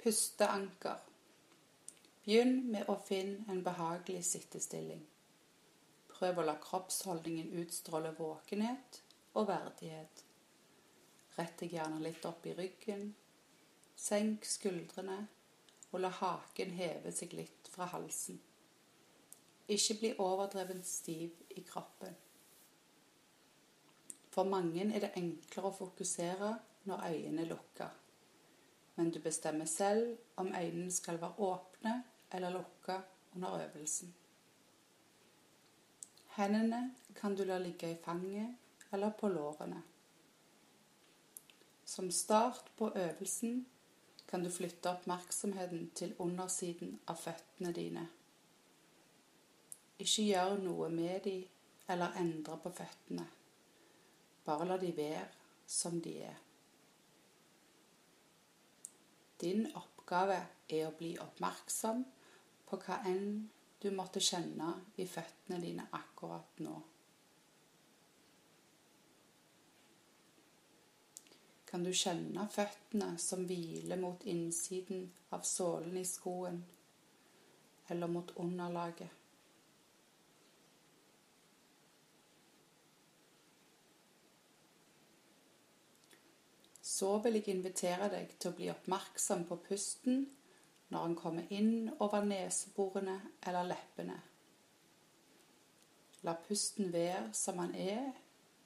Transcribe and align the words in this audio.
Pusteanker. 0.00 0.96
Begynn 2.24 2.70
med 2.72 2.88
å 2.88 2.94
finne 3.04 3.44
en 3.52 3.58
behagelig 3.60 4.22
sittestilling. 4.30 5.02
Prøv 6.08 6.40
å 6.40 6.44
la 6.46 6.54
kroppsholdningen 6.62 7.50
utstråle 7.60 8.14
våkenhet 8.16 9.02
og 9.36 9.50
verdighet. 9.52 10.24
Rett 11.36 11.60
deg 11.60 11.76
gjerne 11.76 12.00
litt 12.00 12.24
opp 12.24 12.48
i 12.48 12.56
ryggen. 12.56 13.10
Senk 13.92 14.48
skuldrene, 14.48 15.20
og 15.92 16.00
la 16.00 16.14
haken 16.22 16.72
heve 16.80 17.12
seg 17.12 17.36
litt 17.36 17.68
fra 17.68 17.92
halsen. 17.92 18.40
Ikke 19.68 20.00
bli 20.00 20.16
overdrevent 20.16 20.88
stiv 20.88 21.44
i 21.60 21.68
kroppen. 21.68 22.16
For 24.32 24.48
mange 24.48 24.88
er 24.88 25.10
det 25.10 25.16
enklere 25.20 25.68
å 25.68 25.80
fokusere 25.84 26.54
når 26.88 27.10
øynene 27.10 27.44
er 27.44 27.52
lukka 27.52 27.96
men 29.00 29.10
du 29.10 29.20
bestemmer 29.20 29.64
selv 29.64 30.18
om 30.36 30.50
øynene 30.52 30.92
skal 30.92 31.20
være 31.20 31.38
åpne 31.38 32.02
eller 32.32 32.50
lukka 32.50 32.98
under 33.34 33.54
øvelsen. 33.62 34.14
Hendene 36.36 36.94
kan 37.16 37.36
du 37.36 37.44
la 37.44 37.56
ligge 37.58 37.92
i 37.92 37.96
fanget 38.04 38.56
eller 38.92 39.10
på 39.10 39.28
lårene. 39.28 39.82
Som 41.84 42.10
start 42.10 42.70
på 42.76 42.90
øvelsen 42.96 43.66
kan 44.28 44.44
du 44.44 44.50
flytte 44.50 44.90
oppmerksomheten 44.90 45.90
til 45.94 46.14
undersiden 46.18 47.00
av 47.08 47.16
føttene 47.16 47.72
dine. 47.72 48.04
Ikke 49.98 50.28
gjør 50.28 50.60
noe 50.60 50.92
med 50.92 51.24
de 51.24 51.38
eller 51.88 52.20
endre 52.20 52.60
på 52.60 52.76
føttene. 52.82 53.26
Bare 54.44 54.68
la 54.68 54.76
de 54.76 54.92
være 54.96 55.26
som 55.66 56.02
de 56.04 56.18
er. 56.28 56.49
Din 59.40 59.66
oppgave 59.74 60.38
er 60.68 60.86
å 60.88 60.96
bli 60.96 61.14
oppmerksom 61.22 62.04
på 62.68 62.78
hva 62.84 63.00
enn 63.08 63.48
du 63.80 63.88
måtte 63.96 64.20
kjenne 64.20 64.74
i 65.00 65.06
føttene 65.08 65.60
dine 65.62 65.86
akkurat 65.96 66.60
nå. 66.60 66.74
Kan 71.70 71.86
du 71.86 71.92
kjenne 71.94 72.48
føttene 72.50 73.14
som 73.22 73.46
hviler 73.46 74.00
mot 74.00 74.24
innsiden 74.28 75.06
av 75.30 75.46
sålen 75.46 75.96
i 76.00 76.04
skoen, 76.04 76.58
eller 77.88 78.10
mot 78.10 78.34
underlaget? 78.42 79.19
Så 87.00 87.16
vil 87.24 87.38
jeg 87.38 87.54
invitere 87.54 88.10
deg 88.12 88.34
til 88.36 88.50
å 88.50 88.56
bli 88.58 88.68
oppmerksom 88.72 89.46
på 89.48 89.56
pusten 89.64 90.26
når 90.90 91.04
han 91.06 91.14
kommer 91.16 91.52
inn 91.54 91.88
over 92.02 92.26
neseborene 92.26 93.14
eller 93.46 93.68
leppene. 93.70 94.18
La 96.26 96.34
pusten 96.44 96.90
være 96.92 97.30
som 97.36 97.62
han 97.62 97.72
er, 97.78 98.10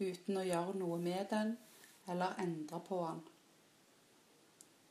uten 0.01 0.41
å 0.41 0.47
gjøre 0.47 0.75
noe 0.81 0.99
med 0.99 1.29
den 1.31 1.55
eller 2.11 2.35
endre 2.43 2.81
på 2.89 2.99
den. 3.05 3.23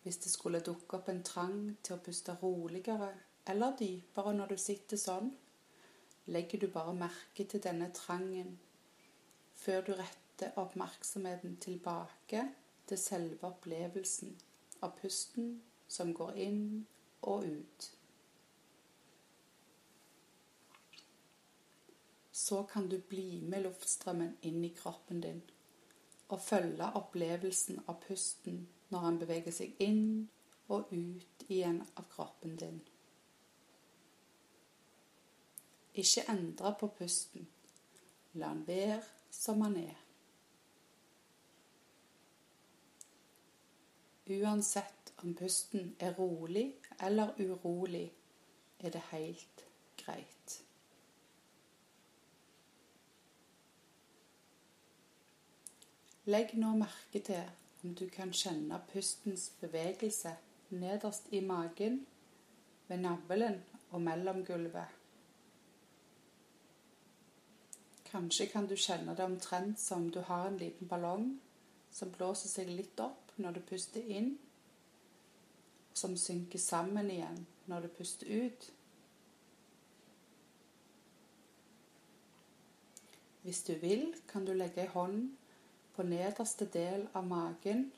Hvis 0.03 0.21
det 0.23 0.31
skulle 0.31 0.63
dukke 0.63 1.01
opp 1.01 1.11
en 1.11 1.23
trang 1.27 1.59
til 1.83 1.97
å 1.97 2.03
puste 2.05 2.37
roligere 2.39 3.11
eller 3.49 3.75
dypere 3.79 4.35
når 4.37 4.53
du 4.53 4.61
sitter 4.61 4.99
sånn, 4.99 5.33
legger 6.31 6.63
du 6.63 6.69
bare 6.71 6.95
merke 6.95 7.43
til 7.43 7.63
denne 7.63 7.91
trangen 7.95 8.55
før 9.59 9.83
du 9.83 9.95
retter 9.99 10.55
oppmerksomheten 10.59 11.57
tilbake 11.63 12.47
til 12.93 13.01
selve 13.01 13.47
opplevelsen 13.49 14.35
av 14.85 14.93
pusten 14.99 15.53
som 15.89 16.11
går 16.13 16.35
inn 16.45 16.65
og 17.25 17.45
ut. 17.47 17.87
Så 22.31 22.63
kan 22.69 22.89
du 22.89 22.99
bli 23.09 23.41
med 23.41 23.65
luftstrømmen 23.65 24.35
inn 24.45 24.61
i 24.65 24.73
kroppen 24.77 25.23
din 25.25 25.41
og 26.27 26.41
følge 26.41 26.91
opplevelsen 26.99 27.81
av 27.87 27.97
pusten 28.05 28.61
når 28.93 29.05
han 29.07 29.19
beveger 29.21 29.57
seg 29.57 29.81
inn 29.81 30.29
og 30.69 30.93
ut 30.93 31.45
igjen 31.47 31.81
av 31.97 32.05
kroppen 32.13 32.55
din. 32.61 32.79
Ikke 35.93 36.29
endre 36.29 36.75
på 36.77 36.93
pusten. 36.97 37.49
La 38.33 38.53
han 38.53 38.65
være 38.67 39.01
som 39.33 39.61
han 39.61 39.77
er. 39.81 40.02
Uansett 44.29 45.13
om 45.23 45.35
pusten 45.35 45.95
er 45.99 46.13
rolig 46.15 46.75
eller 46.99 47.33
urolig, 47.39 48.11
er 48.79 48.89
det 48.89 49.01
helt 49.11 49.65
greit. 49.97 50.61
Legg 56.25 56.53
nå 56.55 56.71
merke 56.79 57.19
til 57.19 57.43
om 57.83 57.91
du 57.99 58.05
kan 58.07 58.31
kjenne 58.31 58.79
pustens 58.93 59.49
bevegelse 59.59 60.31
nederst 60.69 61.27
i 61.31 61.41
magen, 61.43 62.05
ved 62.87 62.97
navlen 62.97 63.59
og 63.91 64.01
mellomgulvet. 64.01 64.87
Kanskje 68.05 68.47
kan 68.51 68.67
du 68.67 68.75
kjenne 68.75 69.15
det 69.15 69.25
omtrent 69.25 69.79
som 69.79 70.09
du 70.11 70.19
har 70.21 70.47
en 70.47 70.57
liten 70.57 70.87
ballong 70.87 71.39
som 71.91 72.11
blåser 72.11 72.49
seg 72.49 72.69
litt 72.69 72.99
opp 72.99 73.22
når 73.37 73.57
du 73.57 73.61
puster 73.69 74.01
inn, 74.01 74.35
som 75.93 76.17
synker 76.17 76.59
sammen 76.59 77.11
igjen 77.11 77.45
når 77.69 77.85
du 77.85 77.93
puster 77.97 78.27
ut. 78.27 78.69
Hvis 83.43 83.63
du 83.63 83.73
vil, 83.79 84.13
kan 84.27 84.45
du 84.45 84.53
legge 84.53 84.85
ei 84.85 84.91
hånd 84.93 85.33
på 85.95 86.05
nederste 86.07 86.65
del 86.73 87.05
av 87.13 87.27
magen. 87.27 87.89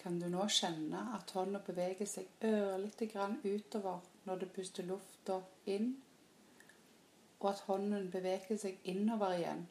Kan 0.00 0.18
du 0.18 0.26
nå 0.32 0.46
kjenne 0.50 1.04
at 1.16 1.30
hånda 1.36 1.60
beveger 1.66 2.08
seg 2.10 2.30
ørlite 2.48 3.06
grann 3.12 3.38
utover 3.44 4.00
når 4.26 4.40
du 4.40 4.48
puster 4.56 4.86
lufta 4.88 5.38
inn, 5.70 5.92
og 7.42 7.52
at 7.52 7.62
hånden 7.68 8.10
beveger 8.10 8.58
seg 8.58 8.82
innover 8.88 9.36
igjen 9.36 9.64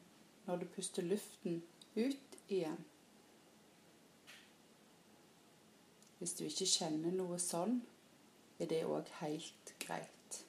når 0.45 0.61
du 0.61 0.71
puster 0.75 1.05
luften 1.07 1.61
ut 1.95 2.37
igjen. 2.47 2.79
Hvis 6.17 6.33
du 6.37 6.43
ikke 6.45 6.69
kjenner 6.69 7.13
noe 7.17 7.39
sånn, 7.41 7.79
er 8.61 8.69
det 8.69 8.83
òg 8.85 9.07
helt 9.21 9.71
greit. 9.81 10.41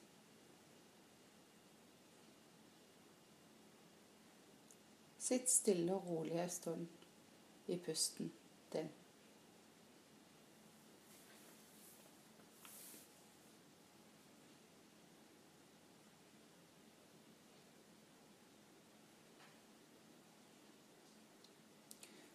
Sitt 5.23 5.49
stille 5.49 5.95
og 5.95 6.05
rolig 6.11 6.37
en 6.43 6.51
stund 6.51 7.07
i 7.71 7.79
pusten 7.81 8.29
din. 8.73 8.91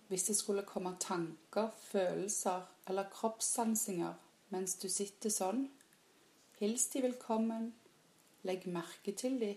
Hvis 0.09 0.25
det 0.25 0.37
skulle 0.37 0.65
komme 0.65 0.97
tanker, 1.01 1.69
følelser 1.81 2.65
eller 2.89 3.11
kroppssansinger 3.13 4.15
mens 4.49 4.79
du 4.81 4.89
sitter 4.89 5.33
sånn, 5.33 5.67
hils 6.61 6.87
de 6.95 7.03
velkommen, 7.05 7.75
legg 8.49 8.65
merke 8.73 9.13
til 9.13 9.37
de, 9.43 9.53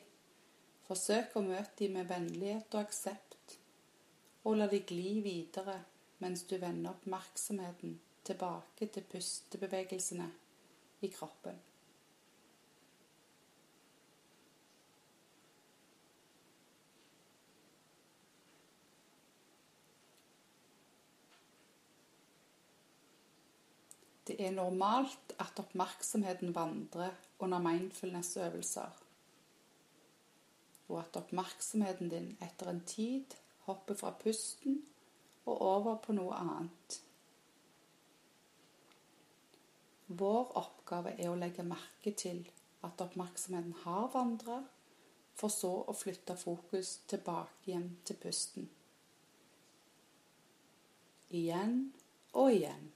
forsøk 0.89 1.37
å 1.39 1.45
møte 1.45 1.77
de 1.79 1.89
med 1.93 2.11
vennlighet 2.11 2.75
og 2.75 2.83
aksept, 2.83 3.57
og 4.43 4.59
la 4.59 4.67
de 4.67 4.81
gli 4.83 5.21
videre 5.23 5.77
mens 6.19 6.43
du 6.49 6.57
vender 6.59 6.91
oppmerksomheten 6.91 7.95
tilbake 8.27 8.91
til 8.91 9.07
pustebevegelsene 9.07 10.27
i 11.01 11.09
kroppen. 11.15 11.55
Det 24.27 24.37
er 24.37 24.51
normalt 24.53 25.33
at 25.41 25.59
oppmerksomheten 25.59 26.53
vandrer 26.55 27.15
under 27.39 27.59
mindfulness-øvelser, 27.59 28.99
og 30.87 30.99
at 30.99 31.17
oppmerksomheten 31.17 32.09
din 32.09 32.37
etter 32.41 32.69
en 32.69 32.83
tid 32.85 33.33
hopper 33.65 33.97
fra 33.97 34.11
pusten 34.23 34.83
og 35.45 35.61
over 35.61 35.97
på 36.03 36.13
noe 36.13 36.37
annet. 36.37 36.99
Vår 40.11 40.53
oppgave 40.59 41.15
er 41.17 41.31
å 41.31 41.39
legge 41.39 41.63
merke 41.63 42.13
til 42.17 42.43
at 42.85 43.01
oppmerksomheten 43.01 43.73
har 43.85 44.09
vandret, 44.13 44.69
for 45.33 45.49
så 45.49 45.71
å 45.87 45.93
flytte 45.95 46.35
fokus 46.37 46.97
tilbake 47.09 47.71
igjen 47.71 47.87
til 48.05 48.17
pusten. 48.21 48.67
Igjen 51.31 51.77
og 52.35 52.51
igjen. 52.51 52.91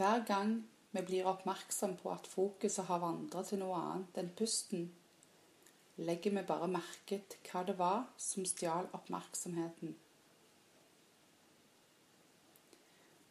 Hver 0.00 0.22
gang 0.24 0.52
vi 0.92 1.00
blir 1.04 1.26
oppmerksom 1.28 1.98
på 2.00 2.08
at 2.08 2.26
fokuset 2.26 2.86
har 2.88 3.02
vandret 3.02 3.50
til 3.50 3.58
noe 3.60 3.76
annet 3.76 4.20
enn 4.22 4.30
pusten, 4.38 4.86
legger 6.00 6.32
vi 6.38 6.44
bare 6.48 6.68
merke 6.72 7.18
til 7.28 7.50
hva 7.50 7.60
det 7.68 7.74
var 7.76 8.06
som 8.16 8.46
stjal 8.48 8.88
oppmerksomheten. 8.96 9.92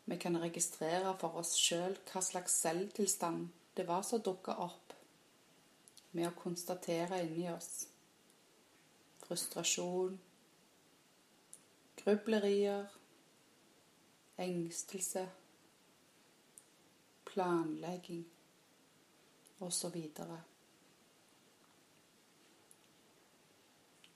Vi 0.05 0.19
kan 0.21 0.37
registrere 0.45 1.15
for 1.17 1.41
oss 1.41 1.55
sjøl 1.57 1.97
hva 2.11 2.21
slags 2.29 2.59
selvtilstand 2.61 3.49
det 3.73 3.87
var 3.89 4.05
som 4.05 4.21
dukka 4.21 4.59
opp, 4.61 4.93
med 6.11 6.29
å 6.29 6.37
konstatere 6.37 7.23
inni 7.25 7.49
oss 7.49 7.87
frustrasjon, 9.25 10.21
grublerier, 12.05 12.97
engstelse 14.37 15.25
planlegging 17.29 18.25
osv. 19.59 19.97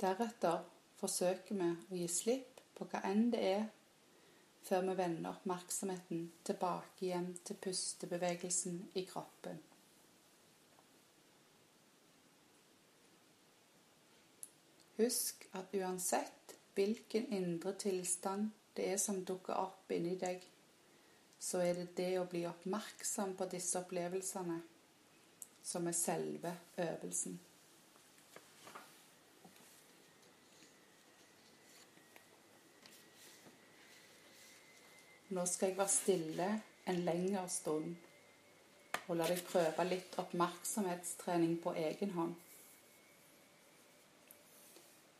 Deretter 0.01 0.63
forsøker 1.00 1.60
vi 1.60 1.69
å 1.69 2.00
gi 2.01 2.07
slipp 2.12 2.63
på 2.75 2.88
hva 2.89 3.04
enn 3.07 3.30
det 3.33 3.44
er, 3.51 3.68
før 4.63 4.88
vi 4.88 4.95
vender 4.98 5.30
oppmerksomheten 5.33 6.25
tilbake 6.48 7.06
igjen 7.06 7.30
til 7.44 7.60
pustebevegelsen 7.63 8.80
i 9.00 9.04
kroppen. 9.07 9.59
Husk 14.98 15.48
at 15.57 15.74
uansett 15.75 16.56
hvilken 16.77 17.31
indre 17.33 17.74
tilstand 17.81 18.51
det 18.77 18.88
er 18.94 19.00
som 19.01 19.24
dukker 19.25 19.57
opp 19.57 19.92
inni 19.92 20.16
deg, 20.21 20.42
så 21.44 21.60
er 21.60 21.74
det 21.75 21.90
det 21.98 22.12
å 22.22 22.28
bli 22.31 22.45
oppmerksom 22.48 23.34
på 23.36 23.50
disse 23.51 23.75
opplevelsene 23.81 24.62
som 25.63 25.88
er 25.88 25.95
selve 25.98 26.54
øvelsen. 26.80 27.34
Nå 35.34 35.44
skal 35.50 35.72
jeg 35.72 35.78
være 35.78 35.92
stille 35.92 36.48
en 36.88 37.01
lengre 37.04 37.44
stund 37.50 37.95
og 39.07 39.18
la 39.19 39.28
deg 39.28 39.42
prøve 39.48 39.86
litt 39.90 40.16
oppmerksomhetstrening 40.22 41.57
på 41.63 41.74
egen 41.81 42.13
hånd. 42.16 42.38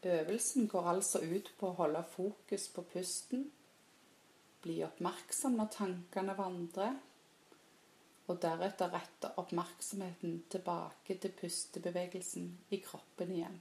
Øvelsen 0.04 0.70
går 0.72 0.88
altså 0.94 1.20
ut 1.24 1.52
på 1.60 1.68
å 1.72 1.78
holde 1.81 2.04
fokus 2.14 2.70
på 2.72 2.86
pusten 2.94 3.44
bli 4.63 4.80
oppmerksom 4.86 5.57
når 5.60 5.71
tankene 5.75 6.36
vandrer, 6.38 6.95
og 8.31 8.39
deretter 8.39 8.92
rette 8.94 9.33
oppmerksomheten 9.42 10.44
tilbake 10.51 11.18
til 11.19 11.33
pustebevegelsen 11.36 12.48
i 12.71 12.80
kroppen 12.83 13.33
igjen. 13.36 13.57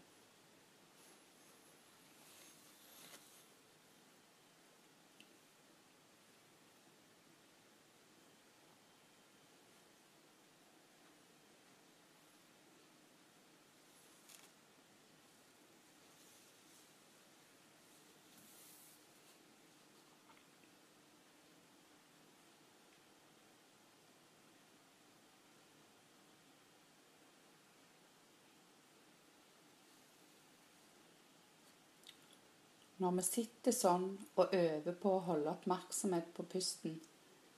Når 33.03 33.15
vi 33.17 33.23
sitter 33.27 33.75
sånn 33.75 34.05
og 34.39 34.53
øver 34.55 34.95
på 35.03 35.17
å 35.17 35.23
holde 35.27 35.51
oppmerksomhet 35.51 36.29
på 36.37 36.45
pusten, 36.53 37.01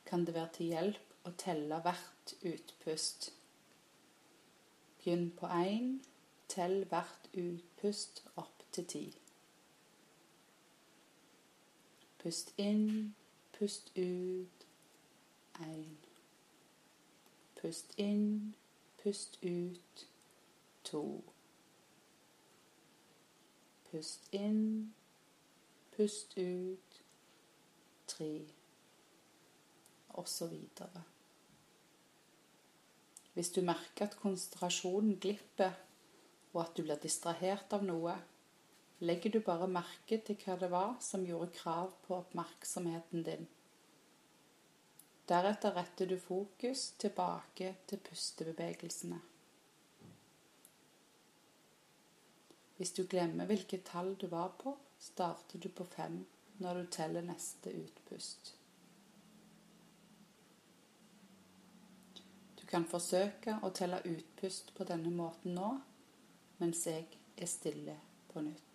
kan 0.08 0.24
det 0.24 0.32
være 0.36 0.52
til 0.56 0.70
hjelp 0.72 1.28
å 1.28 1.32
telle 1.40 1.80
hvert 1.84 2.32
utpust. 2.48 3.28
Begynn 5.02 5.26
på 5.36 5.50
én, 5.52 5.90
tell 6.48 6.86
hvert 6.88 7.28
utpust 7.36 8.22
opp 8.40 8.64
til 8.72 8.88
ti. 8.94 9.04
Pust 12.24 12.54
inn, 12.56 13.14
pust 13.58 13.92
ut, 14.00 14.66
én. 15.60 15.94
Pust 17.60 17.92
inn, 18.00 18.54
pust 19.02 19.36
ut, 19.44 20.08
to. 20.88 21.06
Pust 23.90 24.32
inn, 24.32 24.94
Pust 25.96 26.38
ut. 26.38 27.00
Tre. 28.06 28.30
Og 30.08 30.28
så 30.28 30.46
videre. 30.46 31.02
Hvis 33.34 33.50
du 33.50 33.62
merker 33.66 34.06
at 34.06 34.18
konsentrasjonen 34.20 35.16
glipper, 35.18 35.74
og 36.52 36.60
at 36.62 36.76
du 36.76 36.84
blir 36.86 37.00
distrahert 37.02 37.72
av 37.74 37.82
noe, 37.82 38.14
legger 39.02 39.34
du 39.34 39.40
bare 39.42 39.66
merke 39.66 40.20
til 40.22 40.38
hva 40.44 40.54
det 40.60 40.70
var 40.70 40.94
som 41.02 41.26
gjorde 41.26 41.56
krav 41.56 41.96
på 42.06 42.14
oppmerksomheten 42.20 43.26
din. 43.26 43.48
Deretter 45.28 45.74
retter 45.74 46.06
du 46.06 46.18
fokus 46.20 46.90
tilbake 47.00 47.74
til 47.88 48.02
pustebevegelsene. 48.06 49.18
Hvis 52.76 52.92
du 52.92 53.04
glemmer 53.08 53.48
hvilket 53.48 53.86
tall 53.88 54.14
du 54.20 54.26
var 54.30 54.52
på, 54.60 54.76
starter 55.04 55.58
du 55.58 55.68
på 55.68 55.84
fem 55.84 56.24
når 56.64 56.74
du 56.74 56.86
teller 56.96 57.22
neste 57.22 57.70
utpust. 57.76 58.54
Du 62.56 62.64
kan 62.70 62.86
forsøke 62.88 63.58
å 63.62 63.70
telle 63.76 64.00
utpust 64.08 64.72
på 64.74 64.86
denne 64.88 65.12
måten 65.12 65.58
nå, 65.58 65.74
mens 66.62 66.86
jeg 66.88 67.04
er 67.36 67.50
stille 67.50 67.98
på 68.32 68.42
nytt. 68.46 68.73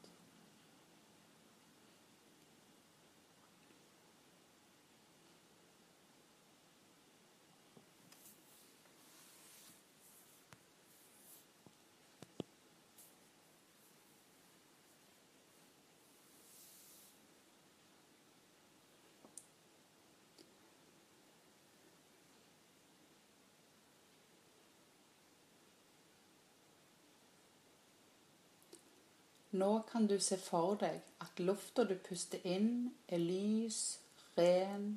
Nå 29.59 29.71
kan 29.91 30.07
du 30.07 30.19
se 30.23 30.37
for 30.39 30.77
deg 30.79 31.01
at 31.23 31.39
lufta 31.43 31.83
du 31.83 31.95
puster 32.05 32.43
inn, 32.47 32.91
er 33.07 33.19
lys, 33.19 33.99
ren 34.37 34.91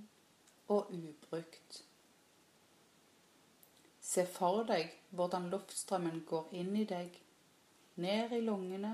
og 0.68 0.92
ubrukt. 0.92 1.82
Se 4.12 4.26
for 4.28 4.66
deg 4.68 4.92
hvordan 5.16 5.48
luftstrømmen 5.54 6.22
går 6.28 6.52
inn 6.60 6.76
i 6.76 6.84
deg, 6.84 7.16
ned 8.02 8.36
i 8.36 8.42
lungene 8.44 8.92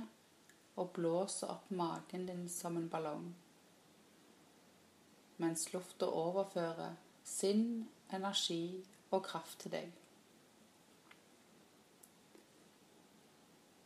og 0.79 0.93
blåser 0.97 1.51
opp 1.57 1.71
magen 1.75 2.27
din 2.31 2.49
som 2.53 2.77
en 2.79 2.89
ballong. 2.89 3.29
Mens 5.43 5.69
lufta 5.75 6.07
overfører 6.07 6.97
sinn, 7.27 7.89
energi 8.15 8.85
og 9.11 9.25
kraft 9.27 9.65
til 9.65 9.75
deg. 9.75 9.95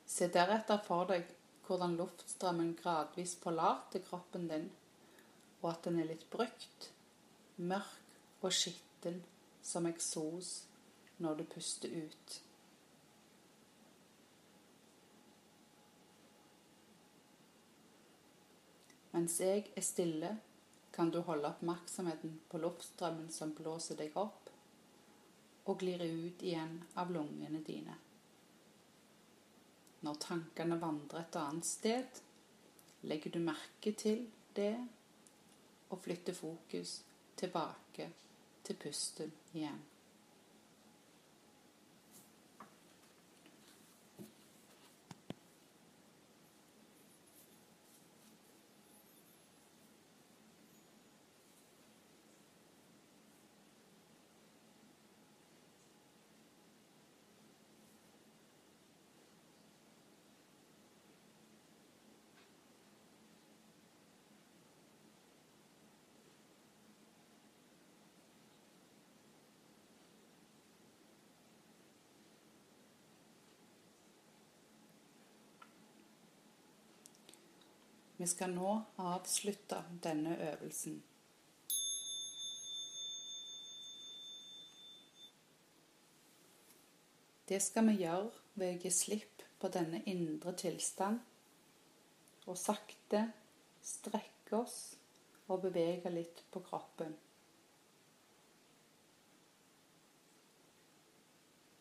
Se 0.07 0.29
deretter 0.29 0.81
for 0.85 1.09
deg 1.09 1.31
hvordan 1.73 1.97
luftstrømmen 1.97 2.75
gradvis 2.77 3.33
forlater 3.41 4.03
kroppen 4.05 4.45
din, 4.51 4.67
og 5.63 5.71
at 5.71 5.87
den 5.87 6.03
er 6.03 6.11
litt 6.11 6.27
brukt, 6.29 6.91
mørk 7.57 8.43
og 8.45 8.53
skitten 8.53 9.23
som 9.65 9.89
eksos 9.89 10.51
når 11.23 11.41
du 11.41 11.45
puster 11.55 11.95
ut. 11.97 12.37
Mens 19.17 19.41
jeg 19.41 19.65
er 19.73 19.85
stille, 19.87 20.37
kan 20.93 21.09
du 21.09 21.23
holde 21.25 21.49
oppmerksomheten 21.49 22.37
på 22.53 22.61
luftstrømmen 22.61 23.33
som 23.33 23.57
blåser 23.57 23.97
deg 23.97 24.17
opp, 24.21 24.53
og 25.65 25.79
glir 25.81 26.05
ut 26.05 26.43
igjen 26.45 26.83
av 27.01 27.13
lungene 27.15 27.65
dine. 27.65 27.97
Når 30.03 30.19
tankene 30.23 30.81
vandrer 30.83 31.23
et 31.23 31.39
annet 31.39 31.67
sted, 31.67 32.23
legger 33.07 33.31
du 33.31 33.39
merke 33.45 33.93
til 33.99 34.27
det 34.57 34.75
og 35.91 36.01
flytter 36.03 36.35
fokus 36.35 37.03
tilbake 37.37 38.09
til 38.65 38.79
pusten 38.83 39.33
igjen. 39.55 39.81
Vi 78.23 78.27
skal 78.27 78.53
nå 78.55 78.73
avslutte 79.03 79.81
denne 80.03 80.37
øvelsen. 80.39 81.01
Det 87.49 87.59
skal 87.63 87.89
vi 87.89 87.97
gjøre 88.05 88.31
ved 88.55 88.77
å 88.77 88.79
gi 88.85 88.95
slipp 88.95 89.43
på 89.59 89.73
denne 89.75 90.05
indre 90.07 90.55
tilstand 90.55 91.19
og 92.47 92.63
sakte 92.63 93.25
strekke 93.91 94.55
oss 94.61 94.79
og 95.49 95.67
bevege 95.67 96.15
litt 96.15 96.47
på 96.55 96.63
kroppen. 96.71 97.19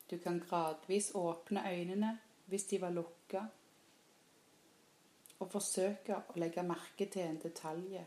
Du 0.10 0.18
kan 0.18 0.42
gradvis 0.50 1.14
åpne 1.14 1.70
øynene 1.70 2.16
hvis 2.50 2.72
de 2.74 2.82
var 2.82 2.98
lukka 2.98 3.46
og 5.42 5.50
forsøke 5.50 6.20
å 6.30 6.38
legge 6.40 6.64
merke 6.66 7.08
til 7.10 7.26
en 7.26 7.40
detalj 7.42 7.98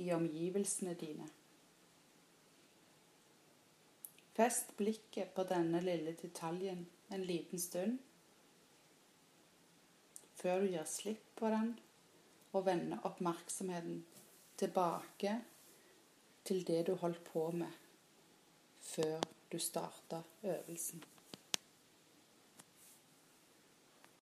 i 0.00 0.06
omgivelsene 0.14 0.94
dine. 0.94 1.26
Fest 4.36 4.72
blikket 4.78 5.34
på 5.34 5.44
denne 5.50 5.82
lille 5.84 6.14
detaljen 6.16 6.86
en 7.10 7.26
liten 7.26 7.58
stund, 7.58 7.98
før 10.40 10.62
du 10.62 10.70
gir 10.72 10.86
slipp 10.88 11.26
på 11.36 11.50
den 11.52 11.74
og 12.54 12.64
vender 12.66 13.02
oppmerksomheten 13.04 14.00
tilbake 14.58 15.34
til 16.46 16.64
det 16.66 16.86
du 16.86 16.94
holdt 17.02 17.22
på 17.26 17.50
med 17.52 17.76
før 18.80 19.20
du 19.52 19.58
starta 19.58 20.22
øvelsen. 20.42 21.04